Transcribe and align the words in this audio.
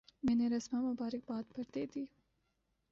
میں 0.23 0.35
نے 0.35 0.47
رسما 0.49 0.79
مبارکباد 0.81 1.43
پہ 1.55 1.61
دے 1.75 1.85
دی۔ 1.95 2.05